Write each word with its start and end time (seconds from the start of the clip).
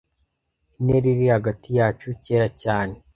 Intera 0.77 1.05
iri 1.13 1.25
hagati 1.35 1.67
yacu. 1.77 2.07
Kera 2.25 2.47
cyane 2.61 2.95